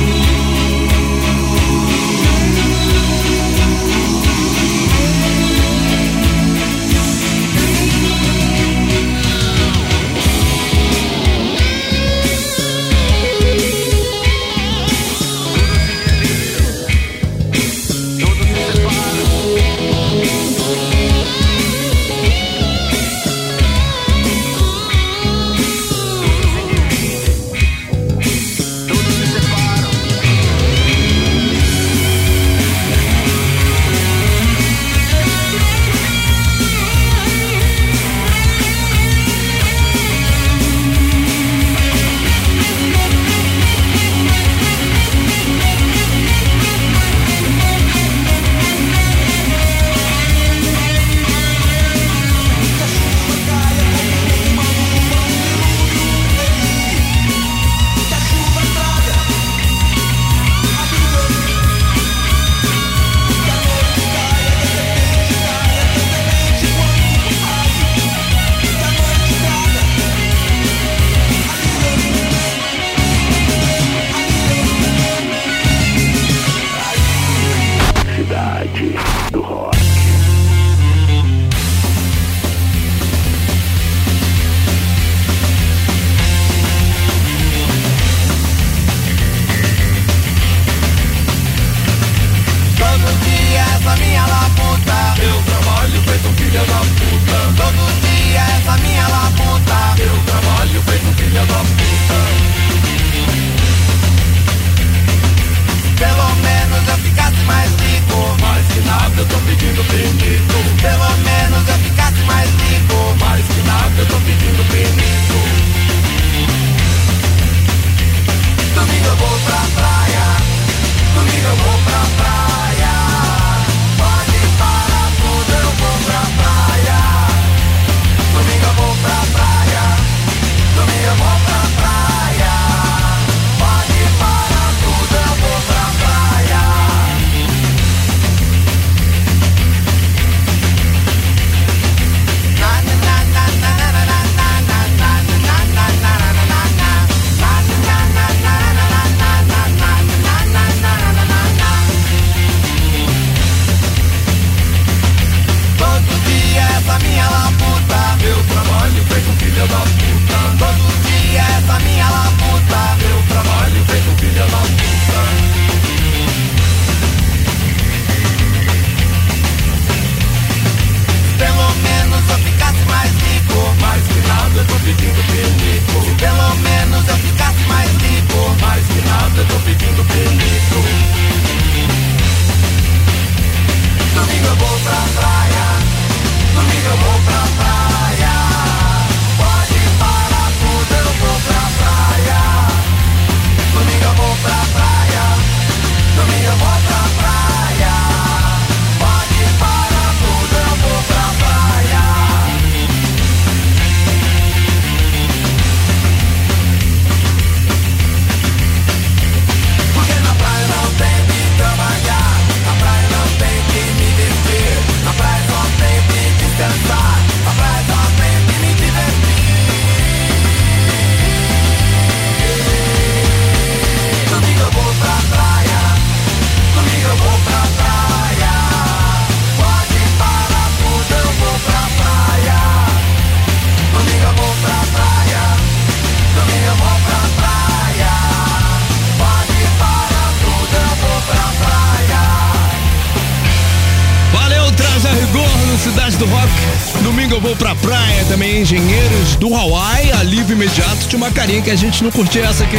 Tinha 251.12 251.26
uma 251.26 251.30
carinha 251.30 251.60
que 251.60 251.70
a 251.70 251.76
gente 251.76 252.02
não 252.02 252.10
curtia 252.10 252.42
essa 252.42 252.64
aqui 252.64 252.78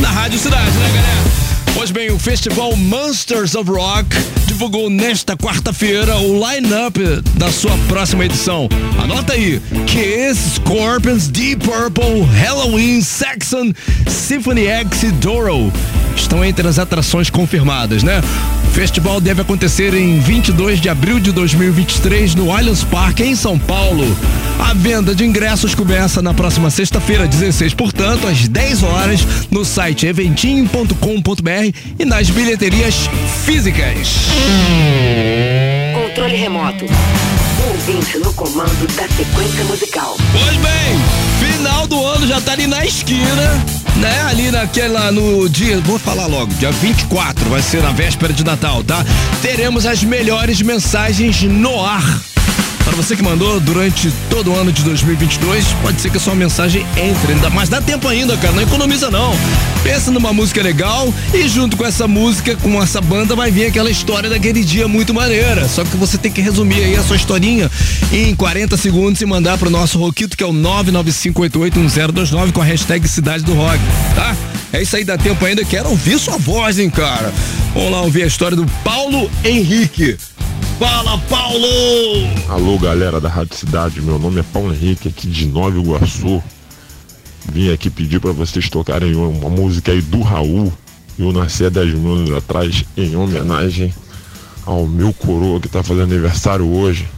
na 0.00 0.08
Rádio 0.08 0.38
Cidade, 0.38 0.70
né, 0.70 0.88
galera? 0.88 1.74
Pois 1.74 1.90
bem, 1.90 2.10
o 2.10 2.18
festival 2.18 2.74
Monsters 2.74 3.54
of 3.54 3.70
Rock 3.70 4.08
divulgou 4.46 4.88
nesta 4.88 5.36
quarta-feira 5.36 6.16
o 6.16 6.32
line-up 6.48 6.98
da 7.34 7.52
sua 7.52 7.76
próxima 7.86 8.24
edição. 8.24 8.70
Anota 8.98 9.34
aí: 9.34 9.60
Kiss, 9.86 10.54
Scorpions, 10.54 11.28
Deep 11.28 11.62
Purple, 11.62 12.22
Halloween, 12.22 13.02
Saxon, 13.02 13.74
Symphony 14.06 14.66
X 14.66 15.02
e 15.02 15.10
Doro 15.10 15.70
estão 16.20 16.44
entre 16.44 16.66
as 16.66 16.78
atrações 16.78 17.30
confirmadas, 17.30 18.02
né? 18.02 18.20
O 18.66 18.70
festival 18.70 19.20
deve 19.20 19.42
acontecer 19.42 19.94
em 19.94 20.18
22 20.20 20.80
de 20.80 20.88
abril 20.88 21.18
de 21.18 21.32
2023 21.32 22.34
no 22.34 22.54
Allianz 22.54 22.84
Parque, 22.84 23.22
em 23.22 23.34
São 23.34 23.58
Paulo. 23.58 24.04
A 24.58 24.74
venda 24.74 25.14
de 25.14 25.24
ingressos 25.24 25.74
começa 25.74 26.20
na 26.20 26.34
próxima 26.34 26.70
sexta-feira, 26.70 27.26
16, 27.26 27.74
portanto, 27.74 28.26
às 28.26 28.48
10 28.48 28.82
horas, 28.82 29.26
no 29.50 29.64
site 29.64 30.06
eventim.com.br 30.06 31.78
e 31.98 32.04
nas 32.04 32.28
bilheterias 32.30 33.08
físicas. 33.44 34.28
Controle 35.94 36.36
remoto. 36.36 36.84
Ouvinte 37.88 38.18
no 38.18 38.30
comando 38.34 38.86
da 38.96 39.08
sequência 39.08 39.64
musical. 39.64 40.14
Pois 40.30 40.56
bem, 40.56 41.56
final 41.56 41.86
do 41.86 42.04
ano 42.04 42.26
já 42.26 42.38
tá 42.38 42.52
ali 42.52 42.66
na 42.66 42.84
esquina, 42.84 43.64
né? 43.96 44.20
Ali 44.28 44.50
naquela, 44.50 45.10
no 45.10 45.48
dia, 45.48 45.80
vou 45.80 45.98
falar 45.98 46.26
logo, 46.26 46.52
dia 46.56 46.70
24, 46.70 47.48
vai 47.48 47.62
ser 47.62 47.82
na 47.82 47.90
véspera 47.90 48.30
de 48.30 48.44
Natal, 48.44 48.84
tá? 48.84 49.02
Teremos 49.40 49.86
as 49.86 50.04
melhores 50.04 50.60
mensagens 50.60 51.42
no 51.44 51.82
ar. 51.82 52.20
Para 52.88 52.96
você 52.96 53.14
que 53.14 53.22
mandou 53.22 53.60
durante 53.60 54.10
todo 54.30 54.50
o 54.50 54.56
ano 54.56 54.72
de 54.72 54.82
2022, 54.82 55.66
pode 55.82 56.00
ser 56.00 56.10
que 56.10 56.16
a 56.16 56.20
sua 56.20 56.34
mensagem 56.34 56.86
entre, 56.96 57.34
ainda, 57.34 57.50
mas 57.50 57.68
dá 57.68 57.82
tempo 57.82 58.08
ainda, 58.08 58.34
cara, 58.38 58.54
não 58.54 58.62
economiza 58.62 59.10
não. 59.10 59.36
Pensa 59.82 60.10
numa 60.10 60.32
música 60.32 60.62
legal 60.62 61.12
e 61.34 61.46
junto 61.46 61.76
com 61.76 61.84
essa 61.84 62.08
música, 62.08 62.56
com 62.56 62.82
essa 62.82 63.02
banda, 63.02 63.36
vai 63.36 63.50
vir 63.50 63.66
aquela 63.66 63.90
história 63.90 64.30
daquele 64.30 64.64
dia 64.64 64.88
muito 64.88 65.12
maneira. 65.12 65.68
Só 65.68 65.84
que 65.84 65.98
você 65.98 66.16
tem 66.16 66.32
que 66.32 66.40
resumir 66.40 66.82
aí 66.82 66.96
a 66.96 67.02
sua 67.02 67.16
historinha 67.16 67.70
em 68.10 68.34
40 68.34 68.74
segundos 68.78 69.20
e 69.20 69.26
mandar 69.26 69.58
pro 69.58 69.68
nosso 69.68 69.98
Roquito, 69.98 70.34
que 70.34 70.42
é 70.42 70.46
o 70.46 70.52
995881029 70.54 72.52
com 72.52 72.62
a 72.62 72.64
hashtag 72.64 73.06
Cidade 73.06 73.44
do 73.44 73.52
Rock, 73.52 73.78
tá? 74.14 74.34
É 74.72 74.80
isso 74.80 74.96
aí, 74.96 75.04
dá 75.04 75.18
tempo 75.18 75.44
ainda. 75.44 75.62
Quero 75.62 75.90
ouvir 75.90 76.18
sua 76.18 76.38
voz, 76.38 76.78
hein, 76.78 76.88
cara. 76.88 77.34
Vamos 77.74 77.92
lá 77.92 78.00
ouvir 78.00 78.22
a 78.22 78.26
história 78.26 78.56
do 78.56 78.66
Paulo 78.82 79.30
Henrique. 79.44 80.16
Fala, 80.78 81.18
Paulo! 81.28 81.66
Alô, 82.48 82.78
galera 82.78 83.20
da 83.20 83.28
Rádio 83.28 83.56
Cidade. 83.56 84.00
Meu 84.00 84.16
nome 84.16 84.38
é 84.38 84.42
Paulo 84.44 84.72
Henrique, 84.72 85.08
aqui 85.08 85.26
de 85.26 85.44
Nova 85.44 85.76
Iguaçu. 85.76 86.40
Vim 87.52 87.72
aqui 87.72 87.90
pedir 87.90 88.20
para 88.20 88.30
vocês 88.30 88.68
tocarem 88.68 89.12
uma 89.16 89.50
música 89.50 89.90
aí 89.90 90.00
do 90.00 90.20
Raul. 90.22 90.72
Eu 91.18 91.32
nasci 91.32 91.64
há 91.64 91.68
10 91.68 91.94
mil 91.94 92.14
anos 92.14 92.30
atrás 92.30 92.84
em 92.96 93.16
homenagem 93.16 93.92
ao 94.64 94.86
meu 94.86 95.12
coroa 95.12 95.58
que 95.58 95.68
tá 95.68 95.82
fazendo 95.82 96.12
aniversário 96.12 96.64
hoje. 96.64 97.08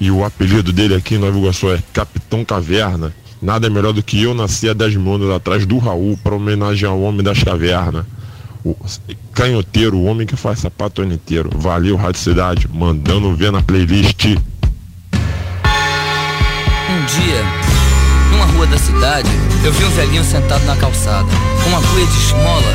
E 0.00 0.10
o 0.10 0.24
apelido 0.24 0.72
dele 0.72 0.94
aqui 0.94 1.16
em 1.16 1.18
Nova 1.18 1.38
Iguaçu 1.38 1.70
é 1.74 1.82
Capitão 1.92 2.42
Caverna. 2.42 3.12
Nada 3.42 3.66
é 3.66 3.70
melhor 3.70 3.92
do 3.92 4.02
que 4.02 4.22
eu 4.22 4.32
nasci 4.32 4.66
há 4.66 4.72
10 4.72 4.96
mil 4.96 5.16
anos 5.16 5.30
atrás 5.30 5.66
do 5.66 5.76
Raul 5.76 6.18
para 6.24 6.34
homenagear 6.34 6.94
o 6.94 7.02
homem 7.02 7.22
das 7.22 7.42
cavernas. 7.44 8.06
O 8.64 8.76
canhoteiro, 9.32 9.96
o 9.96 10.04
homem 10.04 10.26
que 10.26 10.36
faz 10.36 10.58
sapato 10.58 11.00
ano 11.00 11.14
inteiro. 11.14 11.50
Valeu, 11.54 11.96
Rádio 11.96 12.20
Cidade, 12.20 12.68
mandando 12.72 13.34
ver 13.34 13.50
na 13.50 13.62
playlist. 13.62 14.26
Um 16.90 17.06
dia, 17.06 17.42
numa 18.30 18.44
rua 18.46 18.66
da 18.66 18.76
cidade, 18.76 19.30
eu 19.64 19.72
vi 19.72 19.84
um 19.84 19.90
velhinho 19.90 20.24
sentado 20.24 20.64
na 20.66 20.76
calçada, 20.76 21.28
com 21.62 21.70
uma 21.70 21.80
cuia 21.80 22.06
de 22.06 22.18
esmola 22.18 22.74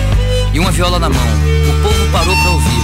e 0.54 0.60
uma 0.60 0.72
viola 0.72 0.98
na 0.98 1.10
mão. 1.10 1.28
O 1.70 1.84
povo 1.84 2.12
parou 2.12 2.36
para 2.36 2.50
ouvir. 2.52 2.82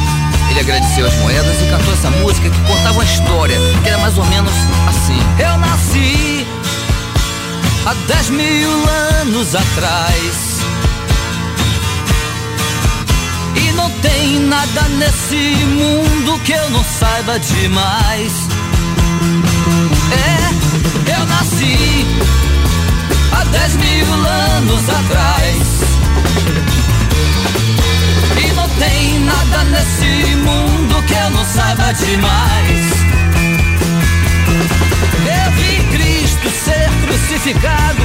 Ele 0.51 0.59
agradeceu 0.59 1.07
as 1.07 1.13
moedas 1.15 1.55
e 1.61 1.69
cantou 1.71 1.93
essa 1.93 2.09
música 2.11 2.49
que 2.49 2.61
contava 2.67 2.91
uma 2.91 3.05
história, 3.05 3.57
que 3.81 3.89
era 3.89 3.97
mais 3.97 4.17
ou 4.17 4.25
menos 4.25 4.51
assim. 4.87 5.19
Eu 5.39 5.57
nasci 5.57 6.45
há 7.85 7.93
10 7.93 8.29
mil 8.29 8.69
anos 9.21 9.55
atrás. 9.55 10.50
Tem 14.01 14.39
nada 14.39 14.81
nesse 14.97 15.35
mundo 15.65 16.39
que 16.43 16.51
eu 16.51 16.69
não 16.71 16.83
saiba 16.83 17.39
demais. 17.39 18.33
É, 20.11 21.17
eu 21.17 21.25
nasci 21.25 22.05
há 23.31 23.43
10 23.43 23.75
mil 23.77 24.13
anos 24.13 24.89
atrás. 24.89 25.57
E 28.43 28.53
não 28.53 28.69
tem 28.69 29.19
nada 29.19 29.63
nesse 29.65 30.35
mundo 30.35 31.03
que 31.03 31.13
eu 31.13 31.29
não 31.29 31.45
saiba 31.45 31.93
demais. 31.93 32.91
Eu 35.25 35.51
vi 35.51 35.97
Cristo 35.97 36.49
ser 36.49 36.89
crucificado, 37.05 38.03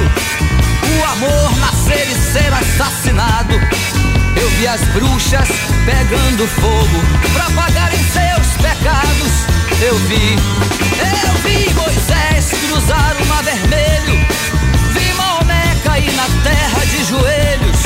o 0.99 1.05
amor 1.11 1.57
nascer 1.59 2.07
e 2.07 2.15
ser 2.15 2.53
assassinado. 2.53 4.06
Eu 4.39 4.49
vi 4.51 4.67
as 4.67 4.81
bruxas 4.89 5.49
pegando 5.85 6.47
fogo 6.47 6.99
pra 7.33 7.49
pagarem 7.59 7.97
seus 7.97 8.47
pecados. 8.61 9.47
Eu 9.81 9.95
vi, 10.07 10.35
eu 11.25 11.33
vi 11.43 11.73
Moisés 11.73 12.51
cruzar 12.67 13.15
o 13.19 13.25
mar 13.25 13.43
vermelho. 13.43 14.25
Vi 14.93 15.13
Maomé 15.13 15.75
cair 15.83 16.11
na 16.13 16.25
terra 16.43 16.85
de 16.85 17.03
joelhos. 17.05 17.79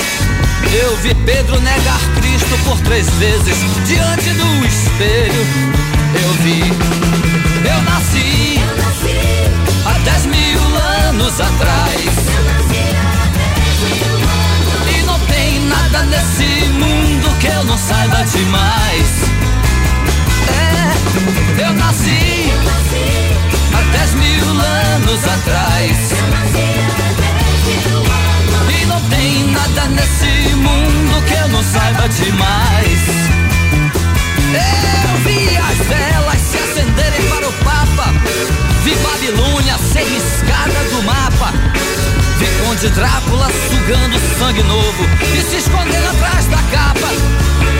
Eu 0.73 0.97
vi 0.97 1.13
Pedro 1.25 1.59
negar 1.61 1.99
Cristo 2.15 2.57
por 2.65 2.79
três 2.81 3.09
vezes 3.11 3.57
diante 3.85 4.29
do 4.31 4.65
espelho. 4.65 5.45
Eu 6.23 6.33
vi, 6.43 6.61
eu 7.69 7.81
nasci, 7.83 8.59
há 9.85 9.99
dez 9.99 10.25
mil 10.25 10.77
anos 11.07 11.39
atrás. 11.39 12.60
Nada 16.01 16.05
nesse 16.05 16.69
mundo 16.69 17.29
que 17.39 17.47
eu 17.47 17.63
não 17.63 17.77
saiba 17.77 18.23
demais. 18.23 19.07
É, 20.49 21.63
eu 21.63 21.73
nasci 21.73 22.51
há 23.73 23.81
dez 23.91 24.13
mil 24.15 24.45
anos 24.49 25.27
atrás. 25.27 26.11
E 28.81 28.85
não 28.85 29.01
tem 29.09 29.47
nada 29.47 29.85
nesse 29.89 30.55
mundo 30.55 31.23
que 31.27 31.33
eu 31.33 31.47
não 31.49 31.63
saiba 31.63 32.07
demais. 32.09 33.01
Eu 34.53 35.17
vi 35.23 35.57
as 35.57 35.77
velas 35.87 36.41
se 36.41 36.57
acenderem 36.57 37.29
para 37.29 37.47
o 37.47 37.53
Papa. 37.63 38.11
Vi 38.83 38.95
Babilônia 38.95 39.77
ser 39.77 40.03
riscada 40.03 40.83
do 40.89 41.03
mapa. 41.03 41.53
Vi 42.41 42.47
Conde 42.65 42.89
Drácula 42.89 43.47
sugando 43.69 44.19
sangue 44.39 44.63
novo 44.63 45.03
e 45.37 45.41
se 45.43 45.57
escondendo 45.57 46.09
atrás 46.09 46.47
da 46.47 46.57
capa. 46.57 47.07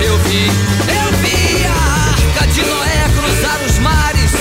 Eu 0.06 0.20
vi, 0.20 0.46
eu 0.46 1.18
vi 1.18 1.66
a 1.66 2.12
arca 2.12 2.46
de 2.46 2.62
Noé 2.62 3.10
cruzar 3.18 3.60
os 3.66 3.80
mares. 3.80 4.32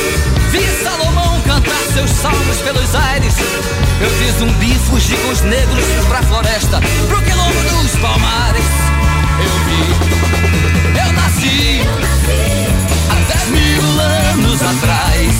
Vi 0.50 0.84
Salomão 0.84 1.40
cantar 1.40 1.80
seus 1.94 2.10
salmos 2.10 2.58
pelos 2.58 2.94
aires. 2.94 3.34
Eu 3.98 4.10
vi 4.10 4.30
zumbi 4.38 4.74
fugir 4.90 5.16
com 5.20 5.30
os 5.30 5.40
negros 5.40 5.86
pra 6.06 6.22
floresta, 6.24 6.80
pro 7.08 7.22
quilombo 7.22 7.82
dos 7.82 7.96
palmares. 7.96 8.66
Eu 9.40 9.54
vi, 9.64 11.00
eu 11.00 11.12
nasci, 11.14 11.80
há 13.08 13.32
dez 13.32 13.48
mil 13.48 14.00
anos 14.00 14.60
atrás. 14.60 15.39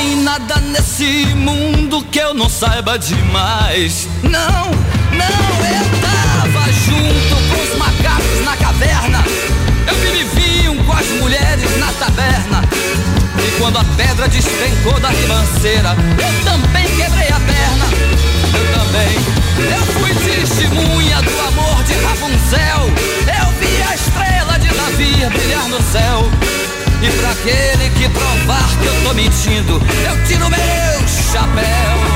tem 0.00 0.16
nada 0.22 0.56
nesse 0.60 1.26
mundo 1.34 2.02
que 2.10 2.18
eu 2.18 2.32
não 2.32 2.48
saiba 2.48 2.98
demais. 2.98 4.08
Não, 4.22 4.70
não, 5.12 5.46
eu 5.76 5.86
tava 6.00 6.72
junto 6.72 7.36
com 7.48 7.62
os 7.62 7.76
macacos 7.76 8.44
na 8.46 8.56
caverna. 8.56 9.22
Eu 9.86 9.94
vi 9.96 10.10
me 10.12 10.24
vinham 10.24 10.76
com 10.84 10.92
as 10.92 11.06
mulheres 11.20 11.78
na 11.78 11.92
taberna. 11.92 12.62
E 13.46 13.60
quando 13.60 13.76
a 13.76 13.84
pedra 13.94 14.26
despencou 14.26 14.98
da 15.00 15.10
ribanceira, 15.10 15.94
eu 16.18 16.44
também 16.50 16.86
quebrei 16.96 17.28
a 17.28 17.40
perna. 17.40 17.84
Eu 18.54 18.78
também. 18.78 19.12
Eu 19.70 19.84
fui 20.00 20.14
testemunha 20.14 21.20
do 21.20 21.40
amor 21.48 21.84
de 21.84 21.92
Rapunzel. 22.04 22.86
Eu 23.38 23.50
vi 23.60 23.82
a 23.82 23.94
estrela 23.94 24.58
de 24.58 24.68
Davi 24.68 25.28
brilhar 25.30 25.68
no 25.68 25.82
céu. 25.92 26.49
E 27.02 27.10
pra 27.12 27.30
aquele 27.30 27.90
que 27.90 28.08
provar 28.10 28.68
que 28.78 28.86
eu 28.86 29.02
tô 29.04 29.14
mentindo, 29.14 29.80
eu 30.04 30.24
tiro 30.26 30.50
meu 30.50 31.08
chapéu. 31.32 32.09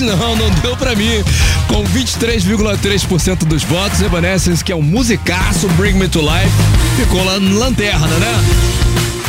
Não. 0.00 0.36
Não 0.36 0.50
deu 0.62 0.76
pra 0.76 0.94
mim. 0.94 1.24
Com 1.68 1.82
23,3% 1.84 3.44
dos 3.44 3.62
votos, 3.64 4.02
Evanescence, 4.02 4.64
que 4.64 4.72
é 4.72 4.76
um 4.76 4.82
musicaço, 4.82 5.68
Bring 5.70 5.94
Me 5.94 6.08
to 6.08 6.20
Life, 6.20 6.52
ficou 6.96 7.24
lá 7.24 7.38
na 7.38 7.58
lanterna, 7.58 8.06
né? 8.06 8.44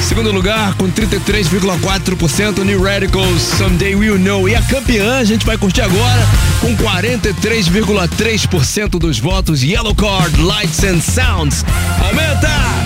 Segundo 0.02 0.32
lugar, 0.32 0.74
com 0.76 0.92
33,4%, 0.92 2.64
New 2.66 2.84
Radicals, 2.84 3.42
Someday 3.58 3.96
We'll 3.96 4.20
Know. 4.20 4.50
E 4.50 4.56
a 4.56 4.62
campeã, 4.64 5.20
a 5.20 5.24
gente 5.24 5.46
vai 5.46 5.58
curtir 5.58 5.82
agora, 5.82 6.28
com 6.60 6.76
43,3% 6.76 9.00
dos 9.00 9.20
votos, 9.20 9.64
Yellow 9.64 9.96
Card, 9.96 10.42
Lights 10.42 10.84
and 10.84 11.00
Sounds. 11.00 11.64
Aumenta! 12.04 12.81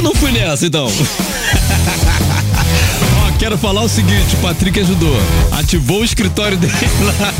Eu 0.00 0.02
não 0.02 0.14
fui 0.14 0.32
nessa 0.32 0.66
então? 0.66 0.86
Ó, 3.26 3.32
quero 3.38 3.58
falar 3.58 3.82
o 3.82 3.88
seguinte: 3.88 4.34
o 4.34 4.38
Patrick 4.38 4.80
ajudou. 4.80 5.14
Ativou 5.52 6.00
o 6.00 6.04
escritório 6.04 6.56
dele 6.56 6.74
lá. 7.02 7.34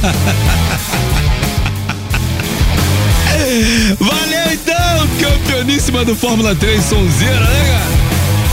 Valeu 3.99 4.53
então, 4.53 5.09
campeoníssima 5.19 6.05
do 6.05 6.15
Fórmula 6.15 6.55
3, 6.55 6.85
sonzeira, 6.85 7.41
né? 7.41 7.83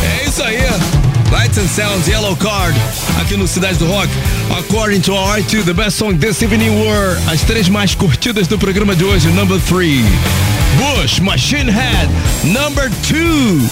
É 0.03 0.25
isso 0.27 0.41
aí. 0.41 0.57
Lights 1.31 1.57
and 1.57 1.67
Sounds, 1.67 2.07
Yellow 2.07 2.37
Card, 2.37 2.79
aqui 3.19 3.35
no 3.35 3.45
Cidade 3.47 3.77
do 3.77 3.85
Rock. 3.85 4.07
According 4.57 5.01
to 5.01 5.13
our 5.13 5.37
R2, 5.37 5.65
the 5.65 5.73
best 5.73 5.97
song 5.97 6.17
this 6.17 6.41
evening 6.41 6.69
were 6.69 7.17
as 7.29 7.41
três 7.41 7.67
mais 7.67 7.93
curtidas 7.93 8.47
do 8.47 8.57
programa 8.57 8.95
de 8.95 9.03
hoje. 9.03 9.27
Number 9.27 9.59
3, 9.59 10.05
Bush, 10.77 11.19
Machine 11.19 11.69
Head. 11.69 12.09
Number 12.43 12.89
2, 13.09 13.69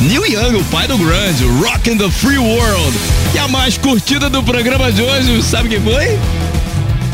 Neil 0.00 0.26
Young, 0.26 0.56
o 0.56 0.64
pai 0.64 0.86
do 0.86 0.98
grunge, 0.98 1.44
Rock 1.62 1.90
in 1.90 1.96
the 1.96 2.10
Free 2.10 2.38
World. 2.38 2.96
E 3.34 3.38
a 3.38 3.48
mais 3.48 3.78
curtida 3.78 4.28
do 4.28 4.42
programa 4.42 4.92
de 4.92 5.00
hoje, 5.00 5.42
sabe 5.42 5.70
quem 5.70 5.80
foi? 5.80 6.18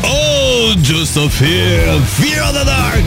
Oh, 0.03 0.73
Just 0.83 1.13
Fear, 1.13 2.01
Fear 2.19 2.43
of 2.43 2.53
the 2.53 2.65
Dark. 2.65 3.03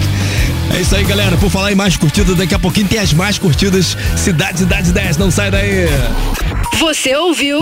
É 0.75 0.81
isso 0.81 0.97
aí, 0.97 1.05
galera. 1.05 1.37
Por 1.37 1.51
falar 1.51 1.73
em 1.73 1.75
mais 1.75 1.95
curtidas, 1.97 2.37
daqui 2.37 2.55
a 2.55 2.59
pouquinho 2.59 2.89
tem 2.89 2.99
as 2.99 3.13
mais 3.13 3.39
curtidas 3.39 3.97
Cidade, 4.17 4.61
Cidade 4.61 4.93
10. 4.93 5.19
Não 5.19 5.31
sai 5.31 5.51
daí. 5.51 5.87
Você 6.79 7.15
ouviu? 7.15 7.61